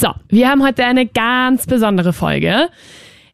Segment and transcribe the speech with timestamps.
[0.00, 2.70] So, wir haben heute eine ganz besondere Folge.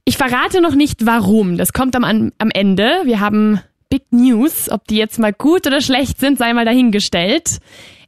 [0.04, 1.58] Ich verrate noch nicht warum.
[1.58, 3.02] Das kommt am, am Ende.
[3.04, 4.68] Wir haben Big News.
[4.68, 7.58] Ob die jetzt mal gut oder schlecht sind, sei mal dahingestellt.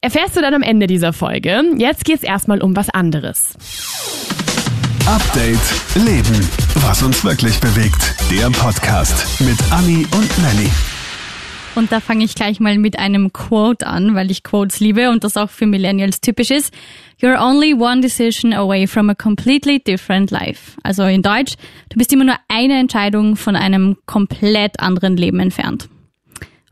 [0.01, 1.63] Erfährst du dann am Ende dieser Folge.
[1.77, 3.55] Jetzt geht's erstmal um was anderes.
[5.06, 6.49] Update Leben.
[6.81, 8.17] Was uns wirklich bewegt.
[8.29, 10.69] Der Podcast mit Anni und Nelly.
[11.77, 15.22] Und da fange ich gleich mal mit einem Quote an, weil ich Quotes liebe und
[15.22, 16.75] das auch für Millennials typisch ist.
[17.20, 20.76] You're only one decision away from a completely different life.
[20.84, 21.54] Also in Deutsch,
[21.88, 25.88] du bist immer nur eine Entscheidung von einem komplett anderen Leben entfernt.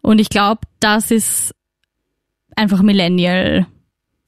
[0.03, 1.53] Und ich glaube, das ist
[2.55, 3.67] einfach Millennial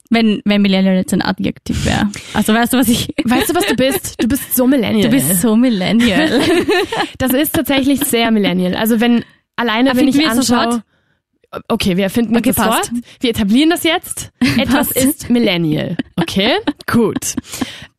[0.09, 2.09] wenn, wenn Millennial jetzt ein Adjektiv wäre.
[2.33, 3.13] Also weißt du, was ich.
[3.23, 4.15] Weißt du, was du bist?
[4.21, 5.09] Du bist so Millennial.
[5.09, 6.41] Du bist so Millennial.
[7.19, 8.75] das ist tatsächlich sehr Millennial.
[8.75, 9.23] Also wenn
[9.55, 10.83] alleine, wenn ich anschaue.
[11.67, 12.91] Okay, wir finden okay, das Wort.
[13.19, 14.31] Wir etablieren das jetzt.
[14.57, 15.97] Etwas ist Millennial.
[16.15, 17.35] Okay, gut.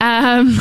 [0.01, 0.61] Ähm,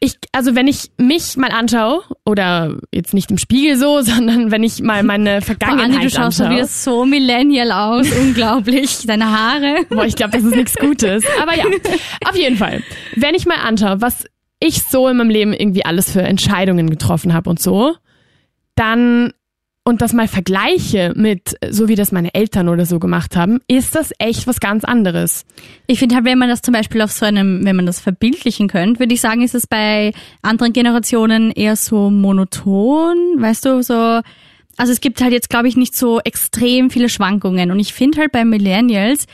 [0.00, 4.64] ich, also wenn ich mich mal anschaue, oder jetzt nicht im Spiegel so, sondern wenn
[4.64, 6.56] ich mal meine Vergangenheit Boah, Anni, du schaust anschaue.
[6.56, 9.06] wieder so Millennial aus, unglaublich.
[9.06, 9.86] Deine Haare.
[9.88, 11.24] Boah, ich glaube, das ist nichts Gutes.
[11.40, 11.64] Aber ja,
[12.28, 12.82] auf jeden Fall.
[13.14, 14.24] Wenn ich mal anschaue, was
[14.58, 17.94] ich so in meinem Leben irgendwie alles für Entscheidungen getroffen habe und so,
[18.74, 19.32] dann
[19.84, 23.94] und das mal vergleiche mit, so wie das meine Eltern oder so gemacht haben, ist
[23.94, 25.44] das echt was ganz anderes.
[25.86, 28.66] Ich finde halt, wenn man das zum Beispiel auf so einem, wenn man das verbildlichen
[28.68, 34.20] könnte, würde ich sagen, ist es bei anderen Generationen eher so monoton, weißt du, so,
[34.76, 37.70] also es gibt halt jetzt, glaube ich, nicht so extrem viele Schwankungen.
[37.70, 39.26] Und ich finde halt bei Millennials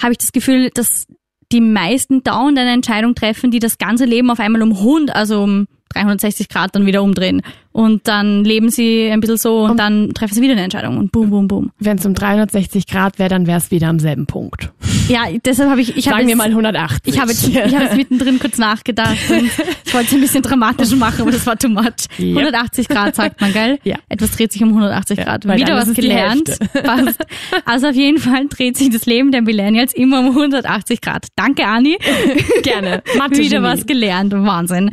[0.00, 1.06] habe ich das Gefühl, dass
[1.50, 5.42] die meisten dauernd eine Entscheidung treffen, die das ganze Leben auf einmal um Hund, also
[5.42, 5.66] um
[5.96, 7.42] 360 Grad dann wieder umdrehen.
[7.72, 10.96] Und dann leben sie ein bisschen so und, und dann treffen sie wieder eine Entscheidung
[10.96, 11.70] und boom, boom, boom.
[11.78, 14.72] Wenn es um 360 Grad wäre, dann wäre es wieder am selben Punkt.
[15.08, 17.00] Ja, deshalb habe ich, ich Sagen hab wir mal 180.
[17.14, 19.46] Ich habe ich habe jetzt mittendrin kurz nachgedacht und
[19.84, 22.06] ich wollte es ein bisschen dramatisch machen, aber das war too much.
[22.18, 22.36] Ja.
[22.36, 23.78] 180 Grad sagt man, gell?
[23.84, 23.96] Ja.
[24.08, 25.44] Etwas dreht sich um 180 Grad.
[25.44, 26.58] Ja, wieder was gelernt.
[26.72, 27.24] Passt.
[27.64, 31.26] Also auf jeden Fall dreht sich das Leben der Millennials immer um 180 Grad.
[31.36, 31.96] Danke, Ani.
[32.62, 33.02] Gerne.
[33.16, 34.32] Mathe wieder was gelernt.
[34.32, 34.90] Wahnsinn.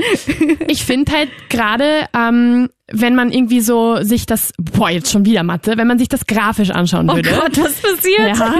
[0.68, 5.42] Ich finde halt gerade, ähm, wenn man irgendwie so sich das, boah, jetzt schon wieder
[5.42, 7.28] Mathe, wenn man sich das grafisch anschauen würde.
[7.34, 8.38] Oh Gott, was passiert?
[8.38, 8.56] Ja,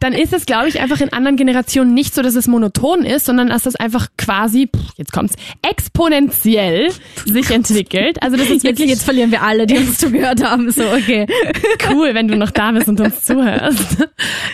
[0.00, 3.24] dann ist es, glaube ich, einfach in anderen Generationen nicht so, dass es monoton ist,
[3.24, 5.34] sondern dass das einfach quasi, jetzt kommt's,
[5.66, 6.90] exponentiell
[7.24, 8.22] sich entwickelt.
[8.22, 8.90] Also das ist wirklich.
[8.90, 10.70] Jetzt, jetzt verlieren wir alle, die uns zugehört haben.
[10.70, 11.26] So, okay.
[11.90, 14.06] Cool, wenn du noch da bist und uns zuhörst.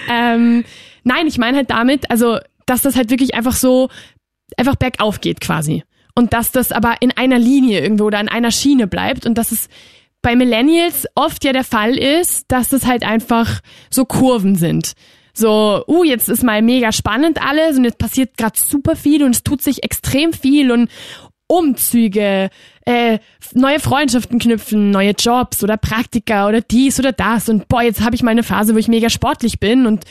[0.08, 0.64] ähm,
[1.02, 3.88] nein, ich meine halt damit, also, dass das halt wirklich einfach so,
[4.56, 5.82] einfach bergauf geht quasi
[6.14, 9.52] und dass das aber in einer Linie irgendwo oder in einer Schiene bleibt und dass
[9.52, 9.68] es
[10.22, 13.60] bei Millennials oft ja der Fall ist, dass es halt einfach
[13.90, 14.94] so Kurven sind.
[15.34, 19.34] So, uh, jetzt ist mal mega spannend alles und jetzt passiert gerade super viel und
[19.34, 20.88] es tut sich extrem viel und
[21.46, 22.48] Umzüge,
[22.86, 23.18] äh,
[23.52, 28.14] neue Freundschaften knüpfen, neue Jobs oder Praktika oder dies oder das und boah, jetzt habe
[28.14, 30.04] ich mal eine Phase, wo ich mega sportlich bin und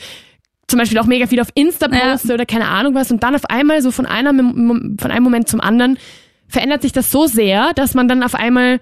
[0.66, 2.34] zum Beispiel auch mega viel auf Insta poste ja.
[2.34, 5.60] oder keine Ahnung was und dann auf einmal so von einem, von einem Moment zum
[5.60, 5.98] anderen
[6.48, 8.80] verändert sich das so sehr, dass man dann auf einmal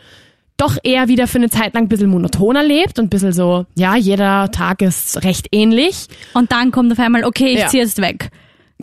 [0.56, 3.66] doch eher wieder für eine Zeit lang ein bisschen monotoner lebt und ein bisschen so,
[3.74, 6.06] ja, jeder Tag ist recht ähnlich.
[6.34, 7.66] Und dann kommt auf einmal, okay, ich ja.
[7.68, 8.30] ziehe jetzt weg.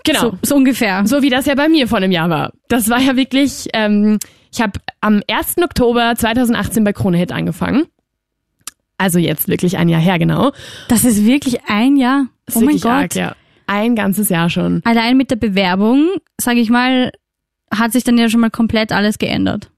[0.03, 0.19] Genau.
[0.19, 1.05] So, so, ungefähr.
[1.05, 2.51] So wie das ja bei mir vor einem Jahr war.
[2.67, 4.19] Das war ja wirklich, ähm,
[4.51, 5.57] ich habe am 1.
[5.63, 7.85] Oktober 2018 bei Krone Hit angefangen.
[8.97, 10.51] Also jetzt wirklich ein Jahr her, genau.
[10.89, 12.25] Das ist wirklich ein Jahr.
[12.53, 12.91] Das oh mein Gott.
[12.91, 13.35] Arg, ja.
[13.67, 14.81] Ein ganzes Jahr schon.
[14.83, 16.07] Allein mit der Bewerbung,
[16.39, 17.11] sage ich mal,
[17.71, 19.69] hat sich dann ja schon mal komplett alles geändert.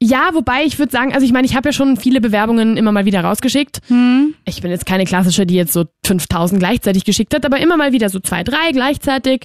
[0.00, 2.92] Ja, wobei ich würde sagen, also ich meine, ich habe ja schon viele Bewerbungen immer
[2.92, 3.80] mal wieder rausgeschickt.
[3.86, 4.34] Hm.
[4.44, 7.92] Ich bin jetzt keine klassische, die jetzt so 5000 gleichzeitig geschickt hat, aber immer mal
[7.92, 9.44] wieder so zwei, drei gleichzeitig.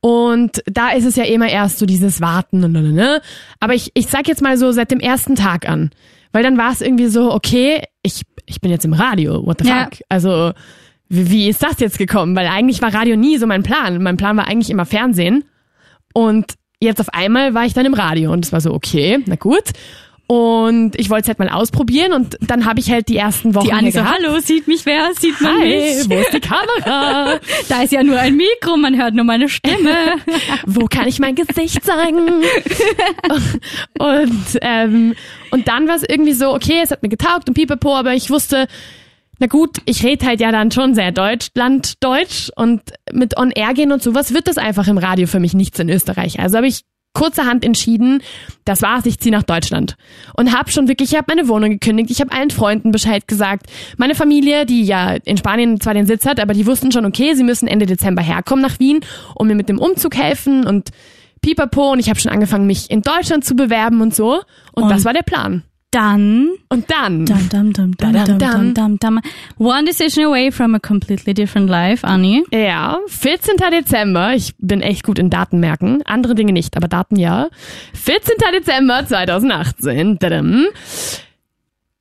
[0.00, 3.20] Und da ist es ja immer erst so dieses Warten und ne.
[3.60, 5.90] Aber ich, ich sag jetzt mal so seit dem ersten Tag an.
[6.32, 9.68] Weil dann war es irgendwie so, okay, ich ich bin jetzt im Radio, what the
[9.68, 9.84] ja.
[9.84, 10.00] fuck?
[10.08, 10.52] Also,
[11.08, 12.36] wie, ist das jetzt gekommen?
[12.36, 14.02] Weil eigentlich war Radio nie so mein Plan.
[14.02, 15.44] Mein Plan war eigentlich immer Fernsehen.
[16.12, 19.36] Und jetzt auf einmal war ich dann im Radio und es war so, okay, na
[19.36, 19.72] gut.
[20.30, 23.64] Und ich wollte es halt mal ausprobieren und dann habe ich halt die ersten Wochen.
[23.64, 25.14] Die Anni so, hallo, sieht mich wer?
[25.18, 26.10] Sieht man Hi, mich?
[26.10, 27.40] Wo ist die Kamera?
[27.70, 30.16] da ist ja nur ein Mikro, man hört nur meine Stimme.
[30.66, 32.28] wo kann ich mein Gesicht zeigen?
[33.98, 35.14] und, ähm,
[35.50, 38.28] und dann war es irgendwie so, okay, es hat mir getaugt und pipapo, aber ich
[38.28, 38.66] wusste,
[39.38, 42.82] na gut, ich rede halt ja dann schon sehr Deutschlanddeutsch und
[43.12, 46.40] mit On-Air gehen und sowas wird das einfach im Radio für mich nichts in Österreich.
[46.40, 46.82] Also habe ich
[47.14, 48.22] kurzerhand entschieden,
[48.64, 49.96] das war's, ich ziehe nach Deutschland.
[50.36, 53.66] Und habe schon wirklich, ich habe meine Wohnung gekündigt, ich habe allen Freunden Bescheid gesagt.
[53.96, 57.34] Meine Familie, die ja in Spanien zwar den Sitz hat, aber die wussten schon, okay,
[57.34, 59.00] sie müssen Ende Dezember herkommen nach Wien,
[59.34, 60.90] um mir mit dem Umzug helfen und
[61.40, 61.92] pipapo.
[61.92, 64.40] Und ich habe schon angefangen, mich in Deutschland zu bewerben und so.
[64.72, 65.64] Und, Und das war der Plan.
[65.90, 68.98] Dann Und dann, Dum, dum, dum, dum, Dum, dum, dum.
[68.98, 69.20] dum.
[69.56, 72.44] One decision away from a completely different life, Anni.
[72.52, 73.56] ja, 14.
[73.72, 77.48] Dezember, ich bin echt gut in Daten merken, andere Dinge nicht, aber Daten ja.
[77.94, 78.34] 14.
[78.54, 80.66] Dezember 2018, tadam,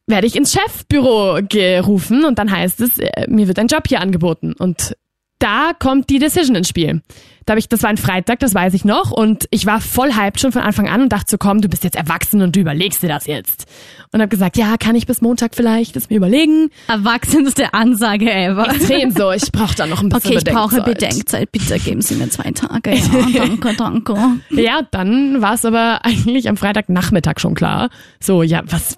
[0.06, 4.02] werde ich ins Chefbüro gerufen und dann heißt es, äh, mir wird ein Job hier
[4.02, 4.98] angeboten und
[5.40, 7.02] da kommt die Decision ins Spiel.
[7.48, 10.14] Da hab ich, das war ein Freitag, das weiß ich noch und ich war voll
[10.14, 12.60] hyped schon von Anfang an und dachte so, komm, du bist jetzt erwachsen und du
[12.60, 13.68] überlegst dir das jetzt.
[14.12, 16.72] Und habe gesagt, ja, kann ich bis Montag vielleicht das mir überlegen?
[16.90, 18.70] Erwachsenste Ansage ever.
[18.70, 21.50] Extrem so, ich brauche da noch ein bisschen Okay, ich brauche Bedenkzeit.
[21.50, 22.94] Bitte geben Sie mir zwei Tage.
[22.94, 24.16] Ja, danke, danke.
[24.50, 27.90] Ja, dann war es aber eigentlich am Freitagnachmittag schon klar.
[28.20, 28.98] So, ja, was,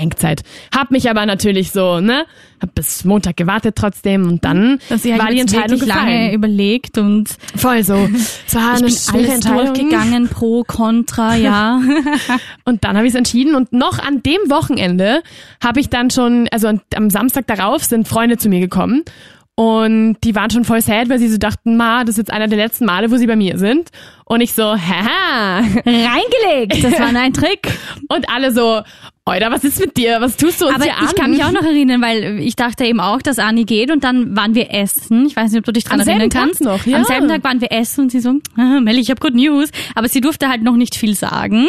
[0.00, 0.42] Bedenkzeit.
[0.74, 2.24] Hab mich aber natürlich so, ne,
[2.60, 6.10] hab bis Montag gewartet trotzdem und dann Dass sie halt war die Entscheidung wirklich lange
[6.10, 6.34] gefallen.
[6.34, 7.94] überlegt und Voll so.
[8.46, 11.80] Es war ich eine bin alles durchgegangen, pro, contra, ja.
[12.64, 15.22] Und dann habe ich es entschieden und noch an dem Wochenende
[15.62, 19.04] habe ich dann schon, also am Samstag darauf sind Freunde zu mir gekommen
[19.56, 22.48] und die waren schon voll sad, weil sie so dachten, ma, das ist jetzt einer
[22.48, 23.90] der letzten Male, wo sie bei mir sind.
[24.24, 25.58] Und ich so, haha.
[25.84, 27.70] Reingelegt, das war ein Trick.
[28.08, 28.80] Und alle so,
[29.26, 30.16] Oida, was ist mit dir?
[30.20, 31.04] Was tust du uns Aber hier an?
[31.06, 34.02] ich kann mich auch noch erinnern, weil ich dachte eben auch, dass Anni geht und
[34.02, 35.26] dann waren wir essen.
[35.26, 36.62] Ich weiß nicht, ob du dich dran Am erinnern kannst.
[36.62, 36.96] noch, ja.
[36.96, 39.70] Am selben Tag waren wir essen und sie so, ah, Melli, ich habe Good News.
[39.94, 41.68] Aber sie durfte halt noch nicht viel sagen.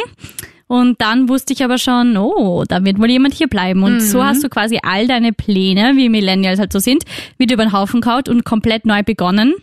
[0.72, 3.84] Und dann wusste ich aber schon, oh, da wird wohl jemand hier bleiben.
[3.84, 4.00] Und Mhm.
[4.00, 7.04] so hast du quasi all deine Pläne, wie Millennials halt so sind,
[7.38, 9.54] wieder über den Haufen kaut und komplett neu begonnen.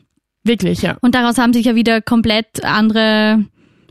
[0.45, 0.99] Wirklich, ja.
[1.01, 3.45] Und daraus haben sich ja wieder komplett andere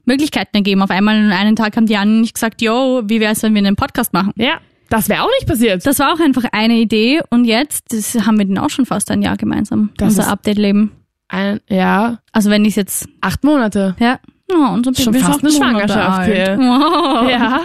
[0.06, 0.82] Möglichkeiten ergeben.
[0.84, 3.60] Auf einmal an einem Tag haben die anderen nicht gesagt, yo, wie wär's, wenn wir
[3.66, 4.34] einen Podcast machen?
[4.38, 4.60] Ja,
[4.90, 5.86] das wäre auch nicht passiert.
[5.86, 9.10] Das war auch einfach eine Idee und jetzt das haben wir den auch schon fast
[9.12, 10.92] ein Jahr gemeinsam, Das unser Update-Leben.
[11.30, 13.96] Ein, ja, Also wenn ich jetzt, acht Monate.
[14.00, 14.20] ja,
[14.52, 16.34] ja unser Schon Baby ist fast eine Schwangerschaft alt.
[16.34, 16.58] hier.
[16.58, 17.30] Wow.
[17.30, 17.62] Ja,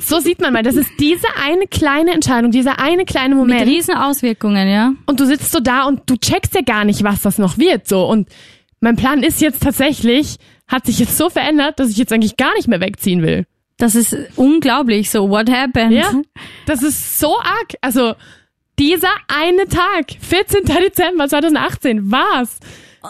[0.00, 0.62] so sieht man mal.
[0.62, 3.66] Das ist diese eine kleine Entscheidung, dieser eine kleine Mit Moment.
[3.66, 4.92] riesen Auswirkungen, ja.
[5.06, 7.86] Und du sitzt so da und du checkst ja gar nicht, was das noch wird.
[7.88, 8.28] So und
[8.80, 10.36] mein Plan ist jetzt tatsächlich,
[10.68, 13.46] hat sich jetzt so verändert, dass ich jetzt eigentlich gar nicht mehr wegziehen will.
[13.78, 15.10] Das ist unglaublich.
[15.10, 15.92] So, what happened?
[15.92, 16.12] Ja,
[16.66, 17.74] das ist so arg.
[17.80, 18.14] Also
[18.78, 20.64] dieser eine Tag, 14.
[20.64, 22.58] Dezember 2018, war's.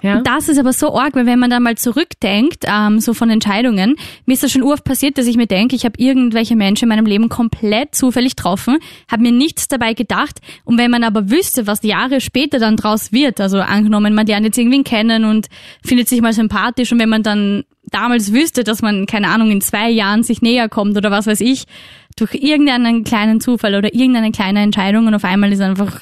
[0.02, 0.20] Ja.
[0.20, 3.96] Das ist aber so arg, weil wenn man da mal zurückdenkt, ähm, so von Entscheidungen,
[4.26, 6.88] mir ist das schon oft passiert, dass ich mir denke, ich habe irgendwelche Menschen in
[6.90, 8.78] meinem Leben komplett zufällig getroffen,
[9.10, 10.40] habe mir nichts dabei gedacht.
[10.64, 14.46] Und wenn man aber wüsste, was Jahre später dann draus wird, also angenommen, man lernt
[14.46, 15.48] jetzt irgendwen kennen und
[15.84, 19.60] findet sich mal sympathisch und wenn man dann damals wüsste, dass man, keine Ahnung, in
[19.60, 21.64] zwei Jahren sich näher kommt oder was weiß ich,
[22.16, 26.00] durch irgendeinen kleinen Zufall oder irgendeine kleine Entscheidung und auf einmal ist einfach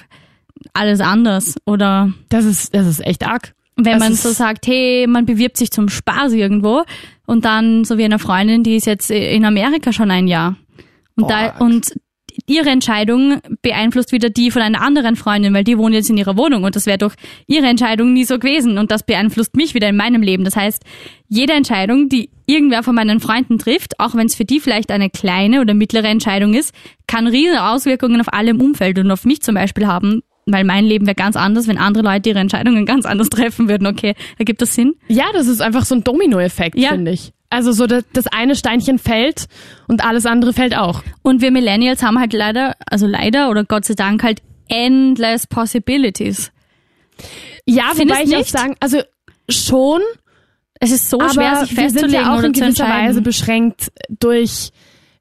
[0.73, 3.55] alles anders oder Das ist, das ist echt arg.
[3.85, 6.83] Wenn Das man so sagt, hey, man bewirbt sich zum Spaß irgendwo
[7.27, 10.57] und dann so wie eine Freundin, die ist jetzt in Amerika schon ein Jahr.
[11.17, 11.65] Und da, Boah.
[11.65, 11.93] und
[12.47, 16.37] ihre Entscheidung beeinflusst wieder die von einer anderen Freundin, weil die wohnt jetzt in ihrer
[16.37, 17.15] Wohnung und das wäre doch
[17.47, 20.45] ihre Entscheidung nie so gewesen und das beeinflusst mich wieder in meinem Leben.
[20.45, 20.83] Das heißt,
[21.29, 25.11] jede Entscheidung, die irgendwer von meinen Freunden trifft, auch wenn es für die vielleicht eine
[25.11, 26.75] kleine oder mittlere Entscheidung ist,
[27.07, 30.23] kann riesige Auswirkungen auf alle im Umfeld und auf mich zum Beispiel haben,
[30.53, 33.87] weil mein Leben wäre ganz anders, wenn andere Leute ihre Entscheidungen ganz anders treffen würden.
[33.87, 34.95] Okay, ergibt das Sinn?
[35.09, 36.91] Ja, das ist einfach so ein Dominoeffekt, Ja.
[36.91, 37.33] finde ich.
[37.53, 39.47] Also so das, das eine Steinchen fällt
[39.89, 41.03] und alles andere fällt auch.
[41.23, 46.53] Und wir Millennials haben halt leider, also leider oder Gott sei Dank halt endless possibilities.
[47.67, 48.51] Ja, Findest wobei ich auch nicht?
[48.51, 49.01] sagen, also
[49.49, 50.01] schon,
[50.79, 53.91] Es ist so aber schwer, sich wir sind festzulegen ja auch in gewisser Weise beschränkt
[54.09, 54.71] durch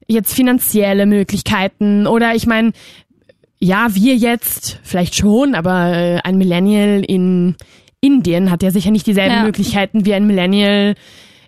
[0.06, 2.72] jetzt finanzielle Möglichkeiten oder ich meine,
[3.62, 7.56] ja, wir jetzt vielleicht schon, aber äh, ein Millennial in
[8.00, 9.42] Indien hat ja sicher nicht dieselben Ja.
[9.42, 10.94] Möglichkeiten wie ein Millennial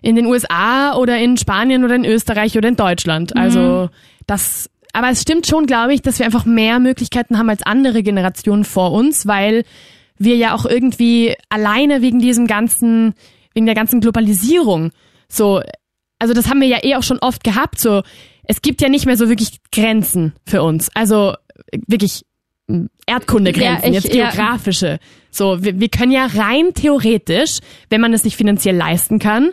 [0.01, 3.35] in den USA oder in Spanien oder in Österreich oder in Deutschland.
[3.35, 3.89] Also
[4.27, 8.03] das, aber es stimmt schon, glaube ich, dass wir einfach mehr Möglichkeiten haben als andere
[8.03, 9.63] Generationen vor uns, weil
[10.19, 13.15] wir ja auch irgendwie alleine wegen diesem ganzen,
[13.53, 14.91] wegen der ganzen Globalisierung
[15.27, 15.61] so,
[16.19, 18.03] also das haben wir ja eh auch schon oft gehabt, so,
[18.43, 20.89] es gibt ja nicht mehr so wirklich Grenzen für uns.
[20.93, 21.33] Also
[21.87, 22.23] wirklich
[22.67, 24.29] mh, Erdkundegrenzen, Ja, jetzt ja.
[24.29, 24.99] geografische.
[25.31, 29.51] So, wir, wir können ja rein theoretisch, wenn man es sich finanziell leisten kann,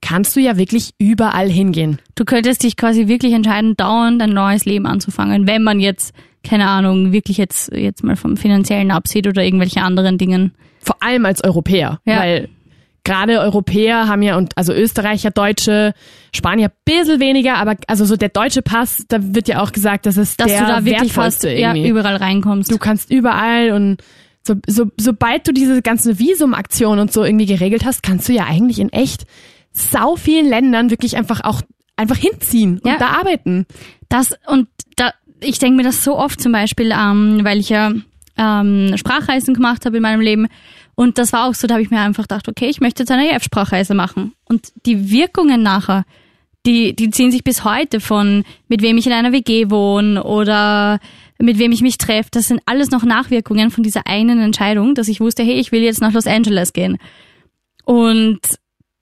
[0.00, 1.98] kannst du ja wirklich überall hingehen.
[2.14, 6.68] Du könntest dich quasi wirklich entscheiden, dauernd ein neues Leben anzufangen, wenn man jetzt, keine
[6.68, 10.52] Ahnung, wirklich jetzt, jetzt mal vom Finanziellen absieht oder irgendwelche anderen Dingen.
[10.80, 12.20] Vor allem als Europäer, Ja.
[12.20, 12.48] weil
[13.08, 15.94] gerade Europäer haben ja und also Österreicher, Deutsche,
[16.34, 20.16] Spanier bisschen weniger, aber also so der deutsche Pass, da wird ja auch gesagt, dass
[20.18, 21.88] es Dass der du da wirklich fast wertvollste ja, irgendwie.
[21.88, 22.70] überall reinkommst.
[22.70, 24.02] Du kannst überall und
[24.46, 28.44] so, so, sobald du diese ganze Visumaktion und so irgendwie geregelt hast, kannst du ja
[28.44, 29.24] eigentlich in echt
[29.72, 31.62] sau vielen Ländern wirklich einfach auch
[31.96, 32.92] einfach hinziehen Ja.
[32.92, 33.66] und da arbeiten.
[34.08, 37.92] Das und da, ich denke mir das so oft zum Beispiel, ähm, weil ich ja
[38.36, 40.46] ähm, Sprachreisen gemacht habe in meinem Leben.
[40.98, 43.12] Und das war auch so, da habe ich mir einfach gedacht, okay, ich möchte jetzt
[43.12, 44.32] eine EF-Sprachreise machen.
[44.48, 46.04] Und die Wirkungen nachher,
[46.66, 50.98] die, die ziehen sich bis heute von, mit wem ich in einer WG wohne oder
[51.38, 52.30] mit wem ich mich treffe.
[52.32, 55.82] Das sind alles noch Nachwirkungen von dieser einen Entscheidung, dass ich wusste, hey, ich will
[55.82, 56.98] jetzt nach Los Angeles gehen.
[57.84, 58.40] Und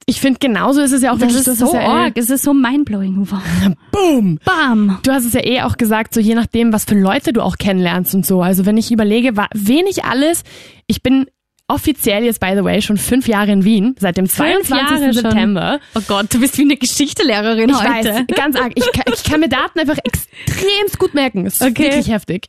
[0.09, 2.13] Ich finde, genauso ist es ja auch das wirklich, ist das so ja eh- arg,
[2.19, 3.27] es ist so mindblowing.
[3.31, 3.41] Wow.
[3.91, 4.39] Boom!
[4.45, 4.99] Bam!
[5.03, 7.57] Du hast es ja eh auch gesagt, so je nachdem, was für Leute du auch
[7.57, 8.43] kennenlernst und so.
[8.43, 10.45] Also wenn ich überlege, wen ich alles,
[10.87, 11.27] ich bin
[11.69, 14.71] offiziell jetzt, by the way, schon fünf Jahre in Wien, seit dem 22.
[14.71, 15.13] Jahre schon.
[15.15, 15.81] September.
[15.97, 17.89] Oh Gott, du bist wie eine Geschichtelehrerin Ich heute.
[18.15, 18.73] weiß, ganz arg.
[18.77, 21.45] Ich kann, ich kann mir Daten einfach extremst gut merken.
[21.47, 21.85] Ist Okay.
[21.91, 22.47] wirklich heftig.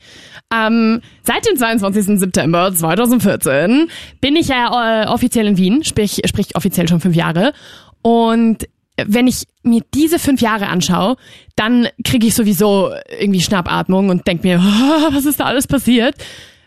[0.54, 2.20] Ähm, seit dem 22.
[2.20, 3.90] September 2014
[4.22, 7.54] bin ich ja äh, offiziell in Wien, sprich, sprich offiziell schon fünf Jahre.
[8.02, 8.68] Und
[9.04, 11.18] wenn ich mir diese fünf Jahre anschaue,
[11.56, 14.60] dann kriege ich sowieso irgendwie Schnappatmung und denk mir,
[15.12, 16.16] was ist da alles passiert?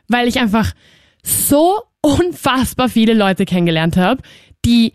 [0.08, 0.72] Weil ich einfach
[1.22, 4.22] so unfassbar viele Leute kennengelernt habe,
[4.64, 4.92] die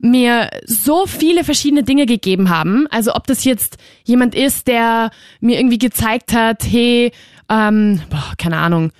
[0.00, 2.86] mir so viele verschiedene Dinge gegeben haben.
[2.90, 5.10] Also ob das jetzt jemand ist, der
[5.40, 7.10] mir irgendwie gezeigt hat, hey,
[7.48, 8.92] ähm, boah, keine Ahnung,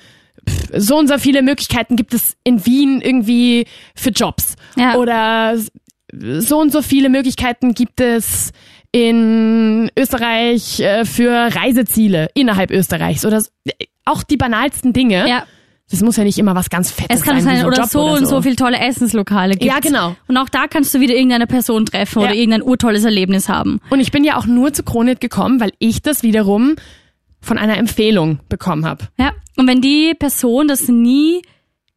[0.49, 4.57] pff, so und so viele Möglichkeiten gibt es in Wien irgendwie für Jobs.
[4.77, 4.97] Ja.
[4.97, 5.57] Oder
[6.38, 8.50] so und so viele Möglichkeiten gibt es
[8.91, 13.53] in Österreich äh, für Reiseziele innerhalb Österreichs oder s-
[14.05, 15.29] auch die banalsten Dinge.
[15.29, 15.45] Ja,
[15.90, 18.02] Das muss ja nicht immer was ganz Fettes es kann sein, sein, oder Job so
[18.02, 19.64] oder und so viel tolle Essenslokale gibt.
[19.64, 20.16] Ja, genau.
[20.26, 22.35] Und auch da kannst du wieder irgendeine Person treffen oder Ja.
[22.35, 23.80] irgendein urtolles Erlebnis haben.
[23.88, 26.76] Und ich bin ja auch nur zu Kronit gekommen, weil ich das wiederum
[27.40, 29.09] von einer Empfehlung bekommen habe.
[29.18, 29.33] Ja.
[29.57, 31.40] Und wenn die Person das nie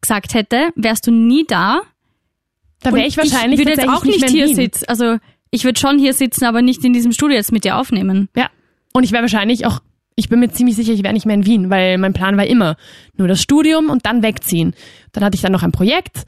[0.00, 1.82] gesagt hätte, wärst du nie da.
[2.80, 4.84] Da wäre ich wahrscheinlich ich würde jetzt auch nicht in hier sitzen.
[4.88, 5.18] Also
[5.50, 8.28] ich würde schon hier sitzen, aber nicht in diesem Studio jetzt mit dir aufnehmen.
[8.34, 8.48] Ja.
[8.94, 9.80] Und ich wäre wahrscheinlich auch,
[10.16, 12.46] ich bin mir ziemlich sicher, ich wäre nicht mehr in Wien, weil mein Plan war
[12.46, 12.76] immer
[13.16, 14.74] nur das Studium und dann wegziehen.
[15.12, 16.24] Dann hatte ich dann noch ein Projekt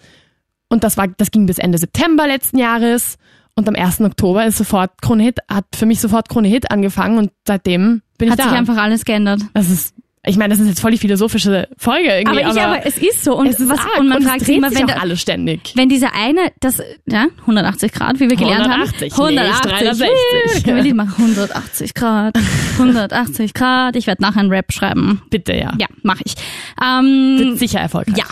[0.69, 3.17] und das war, das ging bis Ende September letzten Jahres
[3.55, 4.01] und am 1.
[4.01, 8.31] Oktober ist sofort Krone Hit, hat für mich sofort Krone Hit angefangen und seitdem bin
[8.31, 8.51] Hat ich da.
[8.51, 9.41] sich einfach alles geändert.
[9.55, 9.95] das ist,
[10.27, 12.99] ich meine, das ist jetzt voll die philosophische Folge irgendwie, Aber, aber, ich, aber es
[12.99, 13.37] ist so.
[13.37, 15.73] Und, es ist was, arg und man es fragt sich immer, wenn, da, alles ständig.
[15.75, 19.21] wenn dieser eine, das, ja, 180 Grad, wie wir gelernt 180, haben.
[19.21, 20.65] 180, nicht 360.
[20.65, 21.15] Können wir Lied machen?
[21.19, 22.39] 180 Grad,
[22.79, 23.97] 180 Grad.
[23.97, 25.23] Ich werde nachher einen Rap schreiben.
[25.31, 25.73] Bitte, ja.
[25.79, 26.35] Ja, mache ich.
[26.83, 28.17] Ähm, Wird sicher erfolgreich.
[28.17, 28.25] ja.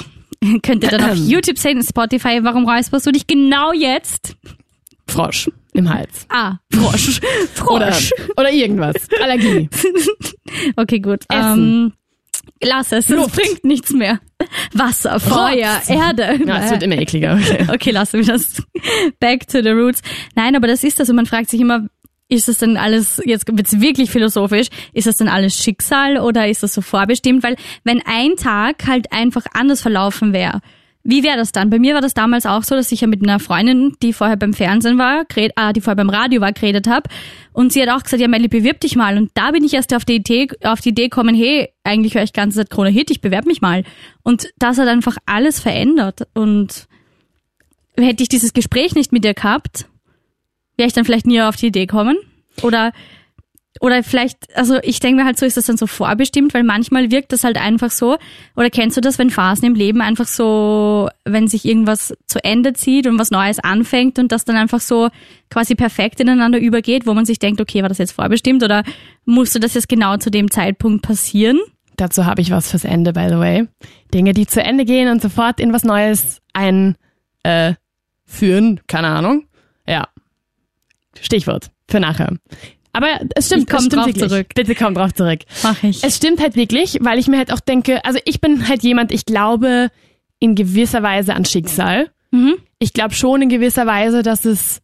[0.63, 2.41] Könnt ihr dann auf YouTube sehen, Spotify.
[2.43, 4.35] Warum räusperst du dich genau jetzt?
[5.07, 6.27] Frosch im Hals.
[6.29, 7.21] Ah, Frosch.
[7.67, 8.11] Oder, Frosch.
[8.37, 8.95] oder irgendwas.
[9.23, 9.69] Allergie.
[10.77, 11.25] Okay, gut.
[11.31, 11.93] Essen.
[11.93, 11.93] Ähm,
[12.63, 13.09] lass es.
[13.09, 13.35] Es Luft.
[13.37, 14.21] bringt nichts mehr.
[14.75, 15.89] Wasser, Feuer, Rotz.
[15.89, 16.39] Erde.
[16.47, 17.39] Ja, es wird immer ekliger.
[17.41, 17.67] Okay.
[17.73, 18.63] Okay, lassen wir das.
[19.19, 20.03] Back to the roots.
[20.35, 21.87] Nein, aber das ist das und man fragt sich immer,
[22.29, 26.63] ist das denn alles, jetzt wird's wirklich philosophisch, ist das denn alles Schicksal oder ist
[26.63, 27.43] das so vorbestimmt?
[27.43, 30.61] Weil wenn ein Tag halt einfach anders verlaufen wäre,
[31.05, 31.69] wie wäre das dann?
[31.69, 34.37] Bei mir war das damals auch so, dass ich ja mit einer Freundin, die vorher
[34.37, 37.11] beim Fernsehen war, gered, ah, die vorher beim Radio war, geredet habe.
[37.53, 39.17] Und sie hat auch gesagt, ja Melli, bewirb dich mal.
[39.17, 42.23] Und da bin ich erst auf die Idee, auf die Idee gekommen, hey, eigentlich höre
[42.23, 43.83] ich ganze Zeit Krone Hit, ich bewerbe mich mal.
[44.23, 46.29] Und das hat einfach alles verändert.
[46.35, 46.87] Und
[47.97, 49.87] hätte ich dieses Gespräch nicht mit dir gehabt,
[50.77, 52.17] wäre ich dann vielleicht nie auf die Idee kommen.
[52.63, 52.93] Oder,
[53.81, 57.11] oder vielleicht, also ich denke mir halt so, ist das dann so vorbestimmt, weil manchmal
[57.11, 58.19] wirkt das halt einfach so.
[58.55, 62.75] Oder kennst du das, wenn Phasen im Leben einfach so, wenn sich irgendwas zu Ende
[62.75, 65.09] zieht und was Neues anfängt und das dann einfach so
[65.51, 68.85] quasi perfekt ineinander übergeht, wo man sich denkt, okay, war das jetzt vorbestimmt oder
[69.25, 71.59] musste das jetzt genau zu dem Zeitpunkt passieren?
[71.97, 73.69] Dazu habe ich was fürs Ende, by the way.
[74.13, 76.97] Dinge, die zu Ende gehen und sofort in was Neues ein
[77.43, 77.75] äh,
[78.25, 79.45] führen, keine Ahnung.
[79.87, 80.09] Ja.
[81.21, 82.37] Stichwort für nachher.
[82.93, 84.29] Aber es stimmt, komm drauf wirklich.
[84.29, 84.49] zurück.
[84.55, 85.41] Bitte komm drauf zurück.
[85.63, 86.05] Mach ich.
[86.05, 89.13] Es stimmt halt wirklich, weil ich mir halt auch denke, also ich bin halt jemand,
[89.13, 89.91] ich glaube
[90.39, 92.11] in gewisser Weise an Schicksal.
[92.33, 92.57] Mhm.
[92.79, 94.83] Ich glaube schon in gewisser Weise, dass es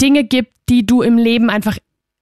[0.00, 1.76] Dinge gibt, die du im Leben einfach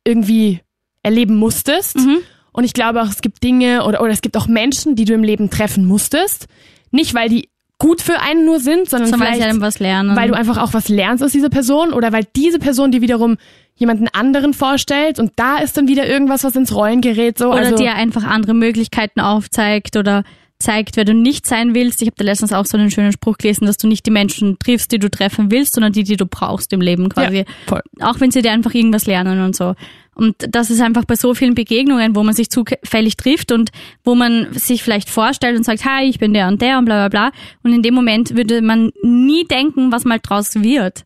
[0.04, 0.60] irgendwie
[1.02, 1.98] erleben musstest.
[1.98, 2.18] Mhm.
[2.52, 5.12] Und ich glaube auch, es gibt Dinge oder, oder es gibt auch Menschen, die du
[5.12, 6.46] im Leben treffen musstest.
[6.90, 10.16] Nicht, weil die gut für einen nur sind, sondern weil vielleicht, einem was lernen.
[10.16, 13.37] weil du einfach auch was lernst aus dieser Person oder weil diese Person dir wiederum
[13.75, 17.38] jemanden anderen vorstellt und da ist dann wieder irgendwas, was ins Rollen gerät.
[17.38, 17.49] So.
[17.49, 20.25] oder also, dir einfach andere Möglichkeiten aufzeigt oder
[20.59, 22.00] zeigt, wer du nicht sein willst.
[22.00, 24.59] Ich habe da letztens auch so einen schönen Spruch gelesen, dass du nicht die Menschen
[24.59, 27.38] triffst, die du treffen willst, sondern die, die du brauchst im Leben quasi.
[27.38, 27.83] Ja, voll.
[28.00, 29.75] Auch wenn sie dir einfach irgendwas lernen und so.
[30.16, 33.70] Und das ist einfach bei so vielen Begegnungen, wo man sich zufällig trifft und
[34.02, 37.06] wo man sich vielleicht vorstellt und sagt, hi, ich bin der und der und bla
[37.06, 37.38] bla bla.
[37.62, 41.04] Und in dem Moment würde man nie denken, was mal draus wird.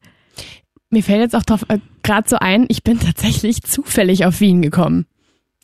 [0.91, 4.63] Mir fällt jetzt auch drauf äh, gerade so ein, ich bin tatsächlich zufällig auf Wien
[4.63, 5.07] gekommen.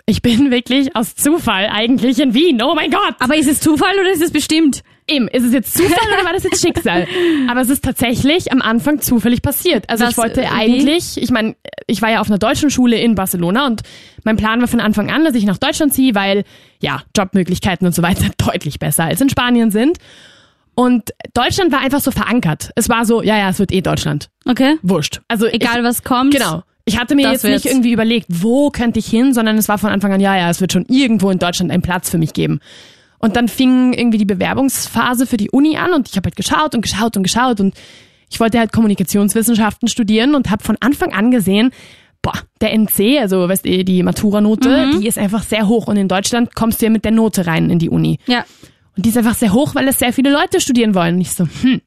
[0.06, 2.60] Ich bin wirklich aus Zufall eigentlich in Wien.
[2.62, 3.14] Oh mein Gott!
[3.20, 4.82] Aber ist es Zufall oder ist es bestimmt?
[5.08, 7.06] Eben, ist es jetzt Zufall oder war das jetzt Schicksal?
[7.48, 9.88] Aber es ist tatsächlich am Anfang zufällig passiert.
[9.88, 11.54] Also Was, ich wollte äh, eigentlich, ich meine,
[11.86, 13.82] ich war ja auf einer deutschen Schule in Barcelona und
[14.24, 16.42] mein Plan war von Anfang an, dass ich nach Deutschland ziehe, weil
[16.80, 19.98] ja, Jobmöglichkeiten und so weiter deutlich besser als in Spanien sind.
[20.74, 22.70] Und Deutschland war einfach so verankert.
[22.74, 24.28] Es war so, ja, ja, es wird eh Deutschland.
[24.44, 24.76] Okay.
[24.82, 25.22] Wurscht.
[25.28, 26.34] Also Egal ich, was kommt.
[26.34, 26.64] Genau.
[26.84, 27.64] Ich hatte mir jetzt nicht wird's.
[27.64, 30.60] irgendwie überlegt, wo könnte ich hin, sondern es war von Anfang an, ja, ja, es
[30.60, 32.60] wird schon irgendwo in Deutschland einen Platz für mich geben.
[33.18, 36.74] Und dann fing irgendwie die Bewerbungsphase für die Uni an und ich habe halt geschaut
[36.74, 37.74] und geschaut und geschaut und
[38.30, 41.70] ich wollte halt Kommunikationswissenschaften studieren und habe von Anfang an gesehen,
[42.22, 46.08] boah, der NC, also weißt du, die Matura-Note, die ist einfach sehr hoch und in
[46.08, 48.18] Deutschland kommst du ja mit der Note rein in die Uni.
[48.26, 48.44] Ja.
[48.96, 51.16] Und die ist einfach sehr hoch, weil es sehr viele Leute studieren wollen.
[51.16, 51.80] Und ich so, hm,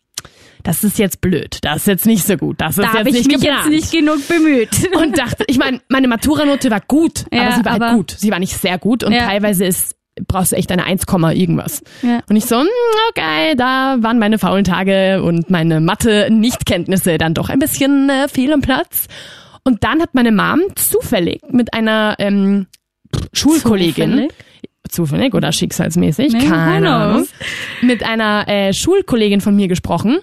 [0.64, 3.10] das ist jetzt blöd, das ist jetzt nicht so gut, das ist Da jetzt habe
[3.10, 3.66] ich nicht mich geplant.
[3.66, 4.70] jetzt nicht genug bemüht.
[4.96, 8.16] und dachte, ich meine, meine Matura-Note war gut, Ja, aber sie war aber- halt gut.
[8.18, 9.26] Sie war nicht sehr gut und Ja.
[9.26, 9.96] teilweise ist
[10.28, 11.04] brauchst du echt eine 1,
[11.36, 11.82] irgendwas.
[12.02, 12.22] Ja.
[12.30, 12.68] Und ich so, hm,
[13.10, 18.54] okay, da waren meine faulen Tage und meine Mathe-Nichtkenntnisse dann doch ein bisschen äh, fehl
[18.54, 19.08] am Platz.
[19.64, 22.68] Und dann hat meine Mom zufällig mit einer ähm,
[23.34, 24.32] Schulkollegin, Zufällig?
[24.90, 27.28] zufällig oder schicksalsmäßig, Nee, keine Ahnung,
[27.82, 30.20] mit einer äh, Schulkollegin von mir gesprochen,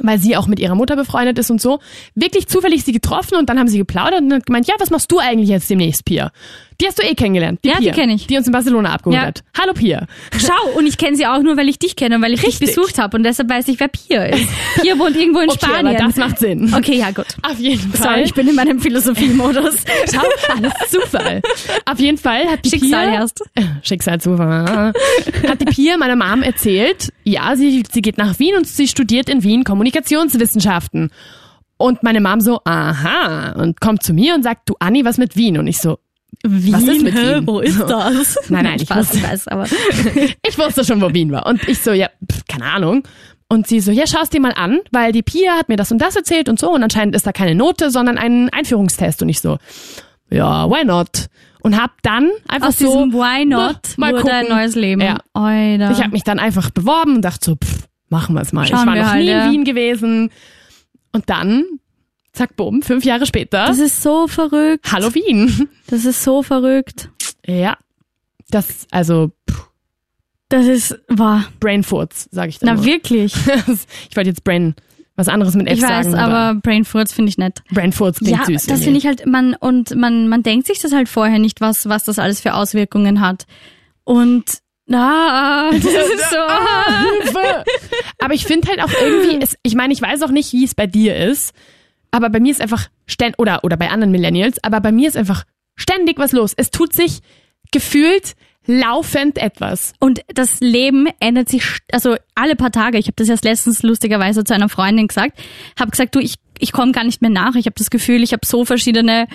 [0.00, 1.78] weil sie auch mit ihrer Mutter befreundet ist und so.
[2.14, 5.10] Wirklich zufällig sie getroffen und dann haben sie geplaudert und hat gemeint, ja, was machst
[5.12, 6.32] du eigentlich jetzt demnächst, Pia?
[6.80, 7.60] Die hast du eh kennengelernt.
[7.64, 8.26] Die Ja, die Pia, kenn ich.
[8.26, 9.26] Die uns in Barcelona abgeholt Ja.
[9.26, 9.44] hat.
[9.58, 10.06] Hallo Pia.
[10.36, 12.66] Schau, und ich kenne sie auch nur, weil ich dich kenne und weil ich Richtig.
[12.68, 14.48] dich besucht habe und deshalb weiß ich, wer Pia ist.
[14.82, 15.96] Pia wohnt irgendwo in Okay, Spanien.
[15.96, 16.74] aber das macht Sinn.
[16.76, 17.26] okay, ja gut.
[17.42, 18.02] Auf jeden Fall.
[18.02, 19.76] Sorry, ich bin in meinem Philosophiemodus.
[20.12, 20.22] Schau,
[20.56, 21.42] alles Zufall.
[21.84, 23.42] Auf jeden Fall hat die Schicksal Pia, erst.
[23.82, 24.92] Schicksal Zufall.
[25.48, 29.28] Hat die Pia meiner Mom erzählt, ja, sie, sie geht nach Wien und sie studiert
[29.28, 31.10] in Wien Kommunikationswissenschaften.
[31.76, 35.36] Und meine Mom so, aha, und kommt zu mir und sagt, du Anni, was mit
[35.36, 35.58] Wien?
[35.58, 35.98] Und ich so,
[36.42, 37.36] was ist mit hä?
[37.36, 37.46] Wien?
[37.46, 38.38] Wo ist das?
[38.48, 39.64] Nein, nein, ich Spaß, wusste- weiß, aber
[40.48, 41.46] ich wusste schon, wo Wien war.
[41.46, 43.02] Und ich so, ja, pf, keine Ahnung.
[43.48, 45.92] Und sie so, ja, schau es dir mal an, weil die Pia hat mir das
[45.92, 46.70] und das erzählt und so.
[46.72, 49.22] Und anscheinend ist da keine Note, sondern ein Einführungstest.
[49.22, 49.58] Und ich so,
[50.30, 51.26] ja, why not?
[51.60, 54.56] Und hab dann einfach aus so, diesem Why Not na, mal wurde ein gucken.
[54.58, 55.00] neues Leben.
[55.00, 55.18] Ja.
[55.34, 55.92] Oida.
[55.92, 58.66] Ich habe mich dann einfach beworben und dachte so, pff, machen wir es mal.
[58.66, 59.46] Schauen ich war noch halt, nie ja.
[59.46, 60.30] in Wien gewesen.
[61.12, 61.64] Und dann,
[62.34, 64.92] zack, bumm, fünf Jahre später, das ist so verrückt.
[64.92, 65.68] Halloween.
[65.86, 67.10] Das ist so verrückt.
[67.46, 67.76] Ja,
[68.50, 69.68] das, also, pff,
[70.48, 72.84] Das ist, war, Brainfurz, sage ich dann na nur.
[72.84, 73.34] wirklich.
[74.10, 74.74] Ich wollte jetzt Brain,
[75.16, 76.18] was anderes mit F Ich weiß, sagen.
[76.18, 77.62] aber Brainfurz finde ich nett.
[77.70, 78.66] Brainfurz klingt Ja, süß.
[78.66, 81.88] das finde ich halt, man, und man, man denkt sich das halt vorher nicht, was,
[81.88, 83.46] was das alles für Auswirkungen hat.
[84.04, 84.44] Und,
[84.86, 86.36] na, das ist so,
[87.22, 87.64] Hilfe!
[88.18, 90.74] Aber ich finde halt auch irgendwie, es, ich meine, ich weiß auch nicht, wie es
[90.74, 91.54] bei dir ist,
[92.14, 95.16] aber bei mir ist einfach ständig, oder, oder bei anderen Millennials, aber bei mir ist
[95.16, 95.42] einfach
[95.74, 96.54] ständig was los.
[96.56, 97.18] Es tut sich
[97.72, 99.94] gefühlt laufend etwas.
[99.98, 102.98] Und das Leben ändert sich, also alle paar Tage.
[102.98, 105.40] Ich habe das erst letztens lustigerweise zu einer Freundin gesagt.
[105.76, 107.56] Habe gesagt, du, ich, ich komme gar nicht mehr nach.
[107.56, 109.26] Ich habe das Gefühl, ich habe so verschiedene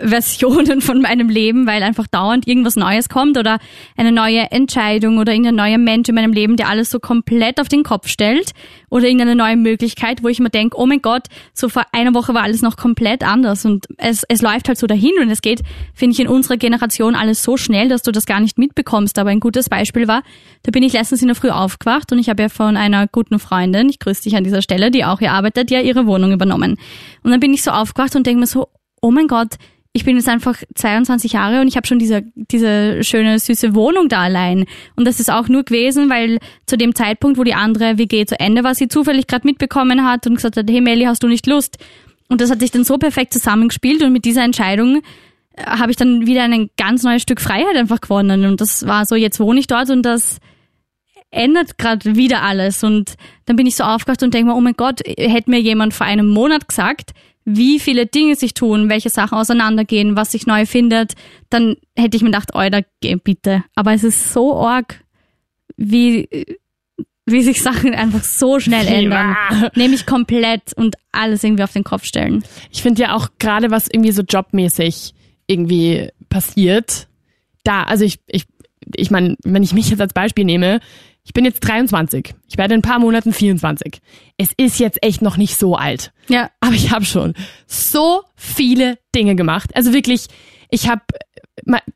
[0.00, 3.58] Versionen von meinem Leben, weil einfach dauernd irgendwas Neues kommt oder
[3.96, 7.68] eine neue Entscheidung oder irgendein neuer Mensch in meinem Leben, der alles so komplett auf
[7.68, 8.52] den Kopf stellt
[8.90, 12.34] oder irgendeine neue Möglichkeit, wo ich mir denke, oh mein Gott, so vor einer Woche
[12.34, 15.62] war alles noch komplett anders und es, es läuft halt so dahin und es geht,
[15.94, 19.18] finde ich, in unserer Generation alles so schnell, dass du das gar nicht mitbekommst.
[19.18, 20.22] Aber ein gutes Beispiel war,
[20.62, 23.38] da bin ich letztens in der Früh aufgewacht und ich habe ja von einer guten
[23.38, 26.76] Freundin, ich grüße dich an dieser Stelle, die auch hier arbeitet, ja ihre Wohnung übernommen.
[27.22, 28.68] Und dann bin ich so aufgewacht und denke mir so,
[29.00, 29.56] oh mein Gott,
[29.96, 34.10] ich bin jetzt einfach 22 Jahre und ich habe schon diese, diese schöne, süße Wohnung
[34.10, 34.66] da allein.
[34.94, 38.38] Und das ist auch nur gewesen, weil zu dem Zeitpunkt, wo die andere WG zu
[38.38, 41.46] Ende war, sie zufällig gerade mitbekommen hat und gesagt hat, hey Melli, hast du nicht
[41.46, 41.78] Lust?
[42.28, 45.00] Und das hat sich dann so perfekt zusammengespielt und mit dieser Entscheidung
[45.54, 48.44] äh, habe ich dann wieder ein ganz neues Stück Freiheit einfach gewonnen.
[48.44, 50.40] Und das war so, jetzt wohne ich dort und das
[51.30, 52.84] ändert gerade wieder alles.
[52.84, 53.14] Und
[53.46, 56.06] dann bin ich so aufgewacht und denke mir, oh mein Gott, hätte mir jemand vor
[56.06, 57.12] einem Monat gesagt,
[57.46, 61.14] wie viele Dinge sich tun, welche Sachen auseinandergehen, was sich neu findet,
[61.48, 62.50] dann hätte ich mir gedacht,
[63.00, 63.62] geh bitte.
[63.76, 65.04] Aber es ist so arg,
[65.76, 66.28] wie,
[67.24, 69.36] wie sich Sachen einfach so schnell ändern.
[69.76, 72.42] Nämlich komplett und alles irgendwie auf den Kopf stellen.
[72.72, 75.14] Ich finde ja auch gerade, was irgendwie so jobmäßig
[75.46, 77.06] irgendwie passiert,
[77.62, 78.44] da, also ich, ich
[78.94, 80.80] ich meine, wenn ich mich jetzt als Beispiel nehme,
[81.26, 82.34] ich bin jetzt 23.
[82.48, 83.98] Ich werde in ein paar Monaten 24.
[84.38, 86.12] Es ist jetzt echt noch nicht so alt.
[86.28, 86.50] Ja.
[86.60, 87.34] Aber ich habe schon
[87.66, 89.74] so viele Dinge gemacht.
[89.74, 90.28] Also wirklich,
[90.70, 91.02] ich habe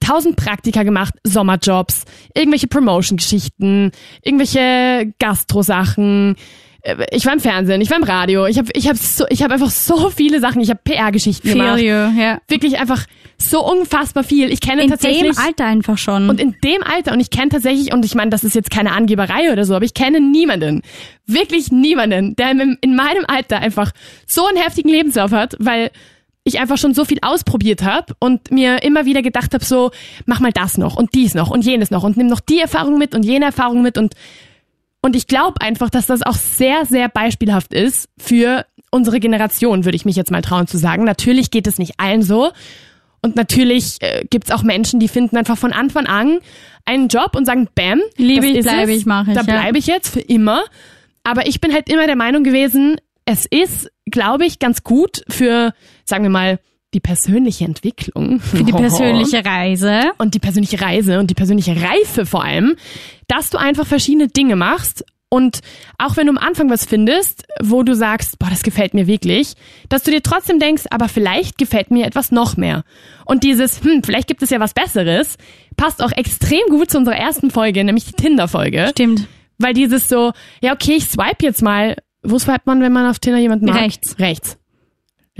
[0.01, 6.35] tausend Praktika gemacht, Sommerjobs, irgendwelche Promotion-Geschichten, irgendwelche Gastro-Sachen.
[6.83, 9.43] Äh, Ich war im Fernsehen, ich war im Radio, ich habe ich hab so, ich
[9.43, 11.81] hab einfach so viele Sachen, ich habe PR-Geschichten gemacht.
[12.17, 12.41] ja.
[12.49, 13.05] Wirklich einfach
[13.39, 14.51] so unfassbar viel.
[14.53, 16.29] Ich kenne In tatsächlich dem Alter einfach schon.
[16.29, 18.93] und in dem Alter, und ich kenne tatsächlich, und ich meine, das ist jetzt keine
[18.93, 20.83] Angeberei oder so, aber ich kenne niemanden,
[21.27, 23.93] wirklich niemanden, der in, in meinem Alter einfach
[24.27, 25.91] so einen heftigen Lebenslauf hat, weil
[26.45, 29.91] ich einfach schon so viel ausprobiert habe und mir immer wieder gedacht habe, so,
[30.27, 32.99] mach mal das noch und dies noch und jenes noch und nimm noch die Erfahrung
[32.99, 34.15] mit und jene Erfahrung mit und
[35.03, 39.97] und ich glaube einfach, dass das auch sehr, sehr beispielhaft ist für unsere Generation, würde
[39.97, 41.05] ich mich jetzt mal trauen zu sagen.
[41.05, 42.51] Natürlich geht es nicht allen so.
[43.23, 46.41] Und natürlich äh, gibt's auch Menschen, die finden einfach von Anfang an
[46.85, 49.61] einen Job und sagen, bam, Liebe ich, bleibe ich, mache ich, Da ja.
[49.61, 50.63] bleibe ich jetzt für immer.
[51.23, 55.75] Aber ich bin halt immer der Meinung gewesen, es ist, glaube ich, ganz gut für,
[56.05, 56.59] sagen wir mal,
[56.95, 58.41] die persönliche Entwicklung.
[58.41, 60.13] für die persönliche Reise.
[60.19, 62.77] und die persönliche Reise und die persönliche Reife vor allem,
[63.29, 65.61] dass du einfach verschiedene Dinge machst und
[65.97, 69.55] auch wenn du am Anfang was findest, wo du sagst, boah, das gefällt mir wirklich,
[69.89, 72.83] dass du dir trotzdem denkst, aber vielleicht gefällt mir etwas noch mehr.
[73.25, 75.37] Und dieses, hm, vielleicht gibt es ja was Besseres,
[75.77, 78.89] passt auch extrem gut zu unserer ersten Folge, nämlich die Tinder-Folge.
[78.91, 79.29] Stimmt.
[79.59, 81.97] Weil dieses so, ja okay, ich swipe jetzt mal.
[82.23, 83.77] Wo swipet man, wenn man auf Tinder jemanden mag?
[83.77, 84.19] Rechts.
[84.19, 84.59] Rechts.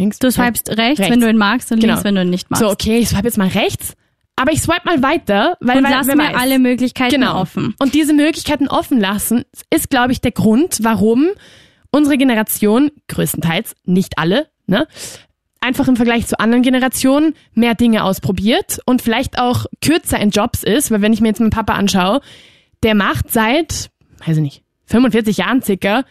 [0.01, 0.19] Links?
[0.19, 1.13] Du swipest rechts, Rechts.
[1.13, 1.93] wenn du ihn magst und Genau.
[1.95, 2.63] links, wenn du ihn nicht magst.
[2.63, 3.95] So, okay, ich swipe jetzt mal rechts.
[4.37, 6.37] Aber ich swipe mal weiter, weil, und weil lass mir weiß.
[6.37, 7.41] alle Möglichkeiten genau.
[7.41, 7.75] offen.
[7.79, 11.29] Und diese Möglichkeiten offen lassen, ist, glaube ich, der Grund, warum
[11.91, 14.87] unsere Generation, größtenteils, nicht alle, ne,
[15.61, 20.63] einfach im Vergleich zu anderen Generationen mehr Dinge ausprobiert und vielleicht auch kürzer in Jobs
[20.63, 22.23] ist, weil wenn ich mir jetzt meinen Papa anschaue,
[22.83, 23.91] der macht seit,
[24.25, 26.05] weiß ich nicht, 45 Jahren circa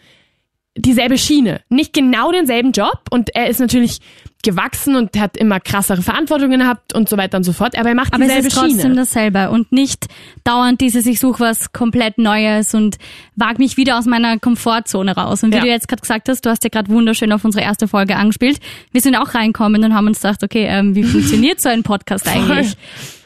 [0.82, 1.60] dieselbe Schiene.
[1.68, 3.98] Nicht genau denselben Job und er ist natürlich
[4.42, 7.94] gewachsen und hat immer krassere Verantwortungen gehabt und so weiter und so fort, aber er
[7.94, 8.94] macht Aber es dieselbe ist trotzdem Schiene.
[8.94, 10.06] dasselbe und nicht
[10.44, 12.96] dauernd dieses, ich suche was komplett Neues und
[13.36, 15.42] wag mich wieder aus meiner Komfortzone raus.
[15.42, 15.62] Und wie Ja.
[15.64, 18.60] du jetzt gerade gesagt hast, du hast ja gerade wunderschön auf unsere erste Folge angespielt.
[18.92, 22.26] Wir sind auch reinkommen und haben uns gedacht, okay, ähm, wie funktioniert so ein Podcast
[22.34, 22.74] eigentlich?